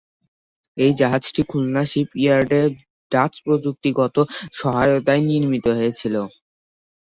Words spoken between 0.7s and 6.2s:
এই জাহাজটি খুলনা শিপইয়ার্ডে ডাচ প্রযুক্তিগত সহায়তায় নির্মিত হয়েছিল।